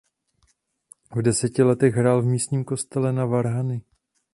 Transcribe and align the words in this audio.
V 1.15 1.21
deseti 1.21 1.63
letech 1.63 1.93
hrál 1.95 2.21
v 2.21 2.25
místním 2.25 2.63
kostele 2.65 3.13
na 3.13 3.25
varhany. 3.25 3.81